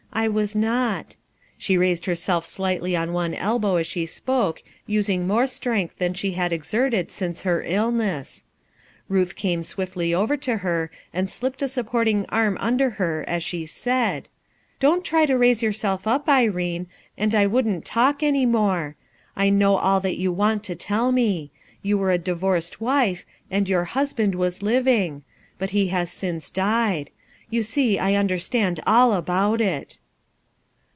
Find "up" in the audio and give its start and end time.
16.05-16.27